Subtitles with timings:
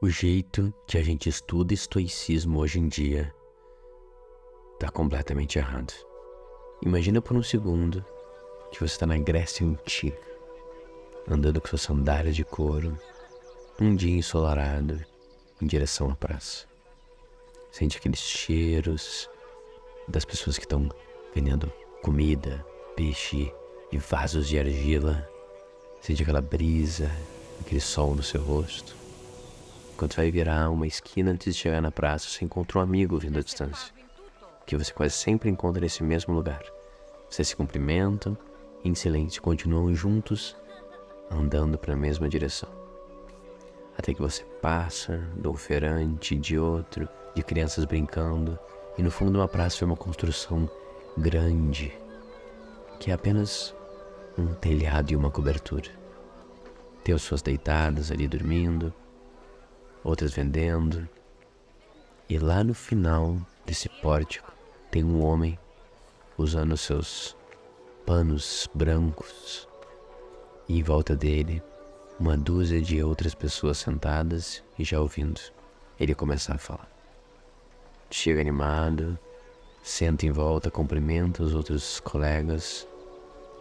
[0.00, 3.34] O jeito que a gente estuda estoicismo hoje em dia
[4.74, 5.92] está completamente errado.
[6.80, 8.04] Imagina por um segundo
[8.70, 10.16] que você está na Grécia Antiga,
[11.28, 12.96] andando com suas sandálias de couro,
[13.80, 15.04] um dia ensolarado,
[15.60, 16.64] em direção à praça.
[17.72, 19.28] Sente aqueles cheiros
[20.06, 20.88] das pessoas que estão
[21.34, 21.72] vendendo
[22.04, 23.52] comida, peixe
[23.90, 25.28] e vasos de argila.
[26.00, 27.10] Sente aquela brisa,
[27.60, 28.97] aquele sol no seu rosto.
[29.98, 33.18] Quando você vai virar uma esquina antes de chegar na praça, você encontra um amigo
[33.18, 33.92] vindo à distância,
[34.64, 36.62] que você quase sempre encontra nesse mesmo lugar.
[37.28, 38.38] Vocês se cumprimentam
[38.84, 40.56] e em silêncio continuam juntos,
[41.28, 42.68] andando para a mesma direção.
[43.98, 48.56] Até que você passa de um de outro, de crianças brincando,
[48.96, 50.70] e no fundo de uma praça é uma construção
[51.16, 51.92] grande,
[53.00, 53.74] que é apenas
[54.38, 55.90] um telhado e uma cobertura.
[57.02, 58.94] Tem as pessoas deitadas ali dormindo,
[60.02, 61.08] outras vendendo.
[62.28, 64.52] E lá no final desse pórtico
[64.90, 65.58] tem um homem
[66.36, 67.36] usando seus
[68.06, 69.68] panos brancos
[70.68, 71.62] e em volta dele
[72.18, 75.40] uma dúzia de outras pessoas sentadas e já ouvindo
[75.98, 76.90] ele começar a falar.
[78.10, 79.18] Chega animado,
[79.82, 82.86] senta em volta, cumprimenta os outros colegas.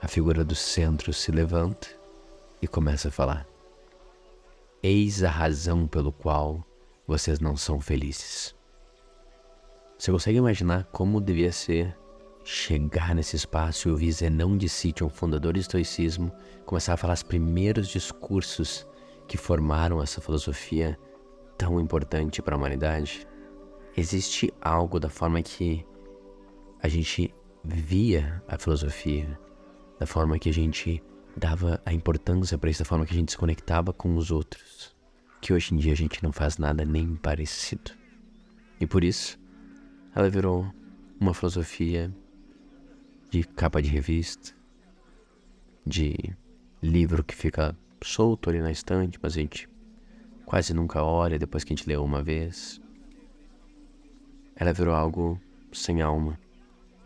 [0.00, 1.88] A figura do centro se levanta
[2.60, 3.51] e começa a falar.
[4.84, 6.66] Eis a razão pelo qual
[7.06, 8.52] vocês não são felizes.
[9.96, 11.96] Você consegue imaginar como devia ser
[12.42, 16.32] chegar nesse espaço e ouvir Zenão de Sítio, um fundador do estoicismo,
[16.66, 18.84] começar a falar os primeiros discursos
[19.28, 20.98] que formaram essa filosofia
[21.56, 23.24] tão importante para a humanidade?
[23.96, 25.86] Existe algo da forma que
[26.82, 29.38] a gente via a filosofia,
[30.00, 31.00] da forma que a gente
[31.36, 34.94] dava a importância para isso da forma que a gente se conectava com os outros,
[35.40, 37.92] que hoje em dia a gente não faz nada nem parecido.
[38.80, 39.38] E por isso,
[40.14, 40.66] ela virou
[41.20, 42.14] uma filosofia
[43.30, 44.54] de capa de revista,
[45.86, 46.16] de
[46.82, 49.68] livro que fica solto ali na estante, mas a gente
[50.44, 52.80] quase nunca olha depois que a gente leu uma vez.
[54.54, 55.40] Ela virou algo
[55.72, 56.38] sem alma,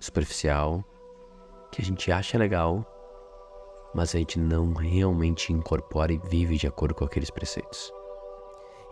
[0.01, 0.85] superficial,
[1.71, 2.85] que a gente acha legal,
[3.97, 7.91] mas a gente não realmente incorpora e vive de acordo com aqueles preceitos.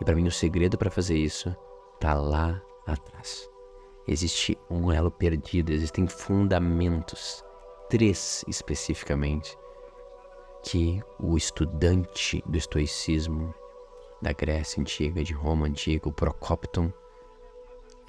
[0.01, 1.55] E para mim o segredo para fazer isso
[1.99, 3.47] tá lá atrás.
[4.07, 7.45] Existe um elo perdido, existem fundamentos,
[7.87, 9.55] três especificamente,
[10.63, 13.53] que o estudante do estoicismo
[14.23, 16.91] da Grécia antiga, de Roma antiga, o Procopton,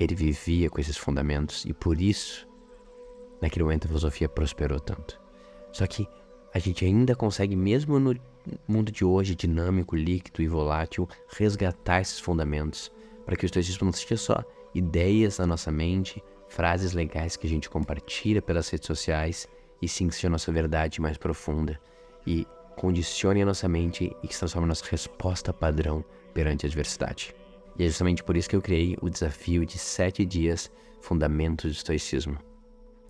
[0.00, 2.48] ele vivia com esses fundamentos e por isso,
[3.42, 5.20] naquele momento, a filosofia prosperou tanto.
[5.72, 6.08] Só que
[6.56, 8.18] a gente ainda consegue, mesmo no
[8.66, 11.06] mundo de hoje, dinâmico, líquido e volátil,
[11.36, 12.90] resgatar esses fundamentos
[13.26, 14.42] para que o estoicismo não seja só
[14.74, 19.46] ideias na nossa mente, frases legais que a gente compartilha pelas redes sociais,
[19.82, 21.78] e sim que seja a nossa verdade mais profunda
[22.26, 26.02] e condicione a nossa mente e que se transforme a nossa resposta padrão
[26.32, 27.34] perante a adversidade.
[27.78, 31.76] E é justamente por isso que eu criei o desafio de sete dias Fundamentos do
[31.76, 32.38] Estoicismo.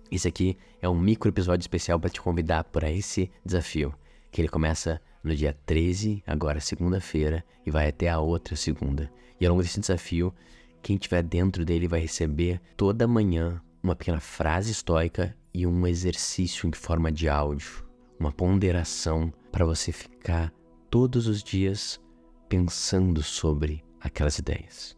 [0.09, 3.93] Esse aqui é um micro episódio especial para te convidar para esse desafio,
[4.31, 9.11] que ele começa no dia 13, agora segunda-feira, e vai até a outra segunda.
[9.39, 10.33] E ao longo desse desafio,
[10.81, 16.67] quem estiver dentro dele vai receber toda manhã uma pequena frase estoica e um exercício
[16.67, 17.85] em forma de áudio,
[18.17, 20.53] uma ponderação para você ficar
[20.89, 21.99] todos os dias
[22.47, 24.97] pensando sobre aquelas ideias,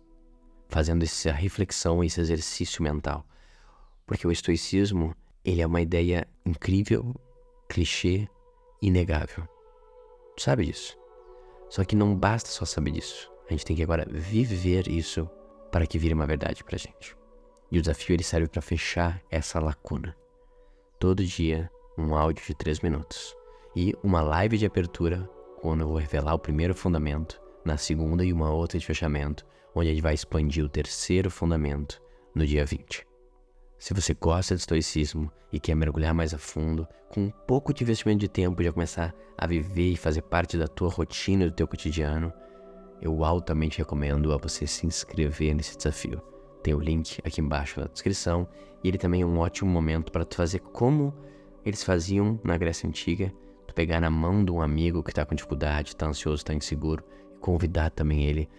[0.68, 3.26] fazendo essa reflexão, esse exercício mental.
[4.10, 5.16] Porque o estoicismo,
[5.46, 7.14] ele é uma ideia incrível,
[7.70, 8.28] clichê,
[8.82, 9.48] inegável.
[10.36, 10.98] Tu sabe disso.
[11.70, 13.32] Só que não basta só saber disso.
[13.48, 15.30] A gente tem que agora viver isso
[15.72, 17.16] para que vire uma verdade pra gente.
[17.72, 20.18] E o desafio ele serve para fechar essa lacuna.
[20.98, 23.36] Todo dia, um áudio de 3 minutos.
[23.76, 25.30] E uma live de abertura,
[25.62, 29.46] quando eu vou revelar o primeiro fundamento, na segunda e uma outra de fechamento,
[29.76, 32.02] onde a gente vai expandir o terceiro fundamento
[32.34, 33.08] no dia 20.
[33.80, 37.82] Se você gosta de estoicismo e quer mergulhar mais a fundo, com um pouco de
[37.82, 41.66] investimento de tempo já começar a viver e fazer parte da tua rotina, do teu
[41.66, 42.34] cotidiano,
[43.02, 46.22] eu altamente recomendo a você se inscrever nesse desafio.
[46.62, 48.50] Tem o link aqui embaixo na descrição
[48.84, 51.14] e ele também é um ótimo momento para tu fazer como
[51.64, 53.34] eles faziam na Grécia Antiga,
[53.66, 57.02] tu pegar na mão de um amigo que está com dificuldade, está ansioso, está inseguro,
[57.34, 58.50] e convidar também ele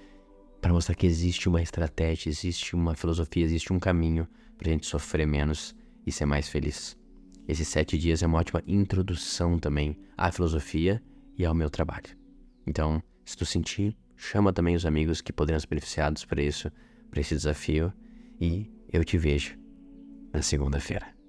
[0.62, 4.26] para mostrar que existe uma estratégia, existe uma filosofia, existe um caminho
[4.60, 5.74] para a gente sofrer menos
[6.06, 6.96] e ser mais feliz.
[7.48, 11.02] Esses sete dias é uma ótima introdução também à filosofia
[11.36, 12.14] e ao meu trabalho.
[12.66, 16.70] Então, se tu sentir, chama também os amigos que poderiam ser beneficiados por isso,
[17.08, 17.90] por esse desafio,
[18.38, 19.58] e eu te vejo
[20.30, 21.19] na segunda-feira.